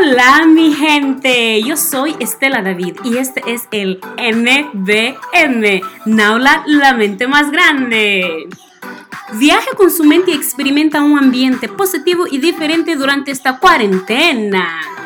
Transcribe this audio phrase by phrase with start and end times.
[0.00, 7.26] Hola mi gente, yo soy Estela David y este es el NBM, Naula la mente
[7.26, 8.48] más grande.
[9.34, 14.97] Viaja con su mente y experimenta un ambiente positivo y diferente durante esta cuarentena.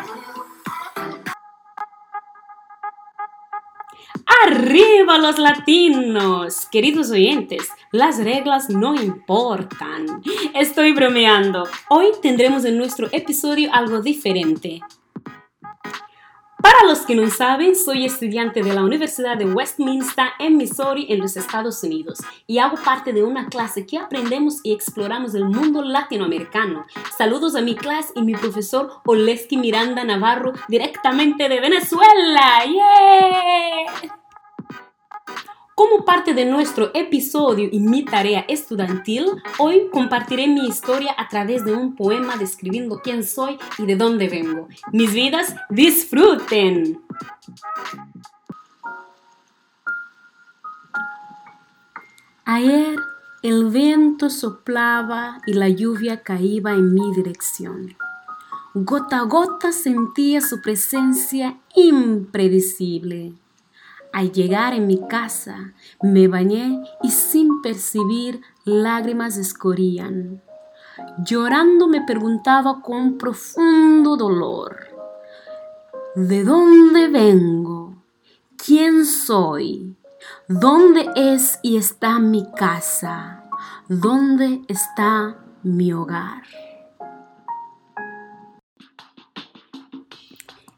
[4.45, 6.67] ¡Arriba los latinos!
[6.67, 10.23] Queridos oyentes, las reglas no importan.
[10.55, 11.69] Estoy bromeando.
[11.89, 14.81] Hoy tendremos en nuestro episodio algo diferente.
[16.61, 21.21] Para los que no saben, soy estudiante de la Universidad de Westminster en Missouri, en
[21.21, 25.83] los Estados Unidos, y hago parte de una clase que aprendemos y exploramos el mundo
[25.83, 26.86] latinoamericano.
[27.17, 32.64] Saludos a mi clase y mi profesor Oleski Miranda Navarro, directamente de Venezuela.
[32.64, 34.22] ¡Yeah!
[35.75, 39.27] Como parte de nuestro episodio y mi tarea estudiantil,
[39.58, 44.28] hoy compartiré mi historia a través de un poema describiendo quién soy y de dónde
[44.28, 44.69] vengo.
[44.92, 47.00] Mis vidas, disfruten.
[52.44, 52.97] Ayer
[53.42, 57.97] el viento soplaba y la lluvia caía en mi dirección.
[58.75, 63.32] Gota a gota sentía su presencia impredecible.
[64.12, 70.42] Al llegar en mi casa, me bañé y sin percibir lágrimas escorrían.
[71.24, 74.77] Llorando me preguntaba con profundo dolor,
[76.14, 78.02] ¿de dónde vengo?
[78.56, 79.96] ¿Quién soy?
[80.47, 83.44] ¿Dónde es y está mi casa?
[83.88, 86.42] ¿Dónde está mi hogar?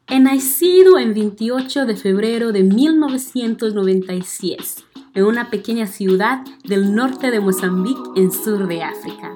[0.06, 7.41] He nacido en 28 de febrero de 1996 en una pequeña ciudad del norte de
[7.41, 9.34] Mozambique en sur de África.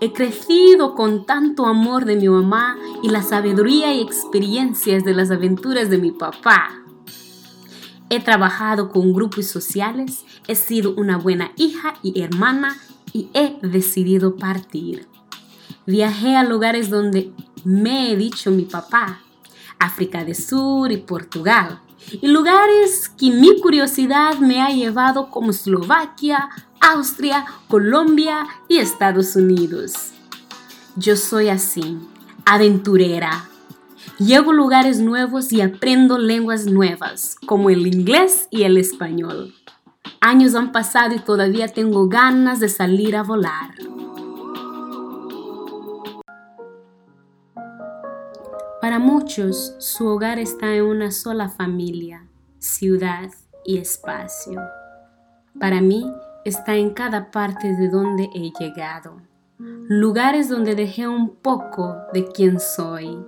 [0.00, 5.30] He crecido con tanto amor de mi mamá y la sabiduría y experiencias de las
[5.30, 6.70] aventuras de mi papá.
[8.10, 12.76] He trabajado con grupos sociales, he sido una buena hija y hermana
[13.12, 15.06] y he decidido partir.
[15.86, 17.30] Viajé a lugares donde
[17.64, 19.20] me he dicho mi papá,
[19.78, 21.80] África del Sur y Portugal,
[22.10, 26.48] y lugares que mi curiosidad me ha llevado como Eslovaquia,
[26.80, 30.12] Austria, Colombia y Estados Unidos.
[30.96, 31.98] Yo soy así,
[32.44, 33.48] aventurera.
[34.18, 39.54] Llego a lugares nuevos y aprendo lenguas nuevas, como el inglés y el español.
[40.20, 43.74] Años han pasado y todavía tengo ganas de salir a volar.
[48.80, 52.28] Para muchos, su hogar está en una sola familia,
[52.58, 53.28] ciudad
[53.64, 54.60] y espacio.
[55.58, 56.08] Para mí,
[56.44, 59.20] está en cada parte de donde he llegado.
[59.58, 63.18] Lugares donde dejé un poco de quien soy.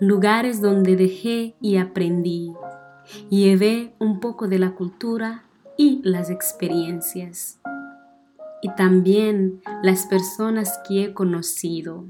[0.00, 2.52] Lugares donde dejé y aprendí.
[3.28, 5.44] Llevé un poco de la cultura
[5.76, 7.60] y las experiencias.
[8.60, 12.06] Y también las personas que he conocido.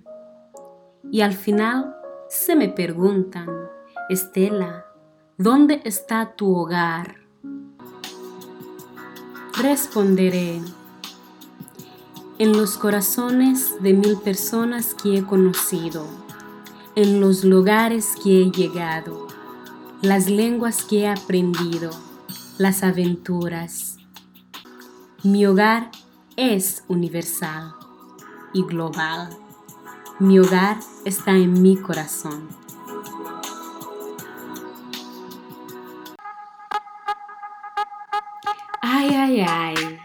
[1.13, 1.95] Y al final
[2.31, 3.49] se me preguntan,
[4.09, 4.87] Estela,
[5.37, 7.17] ¿dónde está tu hogar?
[9.61, 10.61] Responderé,
[12.39, 16.07] en los corazones de mil personas que he conocido,
[16.95, 19.27] en los lugares que he llegado,
[20.01, 21.91] las lenguas que he aprendido,
[22.59, 23.97] las aventuras.
[25.25, 25.91] Mi hogar
[26.37, 27.75] es universal
[28.53, 29.37] y global.
[30.21, 30.77] Mi hogar
[31.07, 32.47] está en mi corazón.
[38.83, 39.99] Ay, ay, ay.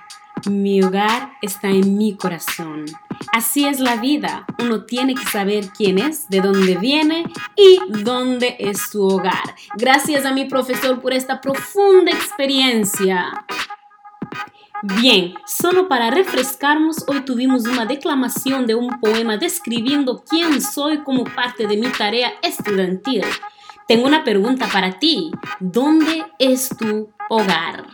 [0.50, 2.86] Mi hogar está en mi corazón.
[3.34, 4.46] Así es la vida.
[4.59, 7.25] Uno tiene que saber quién es, de dónde viene
[7.58, 9.54] y dónde es su hogar.
[9.75, 13.46] Gracias a mi profesor por esta profunda experiencia.
[14.88, 21.23] Bien, solo para refrescarnos, hoy tuvimos una declamación de un poema describiendo quién soy como
[21.23, 23.24] parte de mi tarea estudiantil.
[23.88, 25.31] Tengo una pregunta para ti.
[25.60, 27.85] ¿Dónde es tu hogar?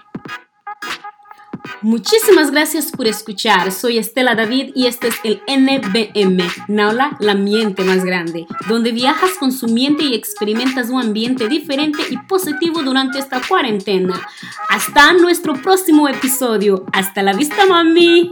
[1.82, 3.72] Muchísimas gracias por escuchar.
[3.72, 9.32] Soy Estela David y este es el NBM, Naula, la miente más grande, donde viajas
[9.40, 14.22] con su mente y experimentas un ambiente diferente y positivo durante esta cuarentena.
[14.70, 16.86] Hasta nuestro próximo episodio.
[16.94, 18.32] Hasta la vista, mami.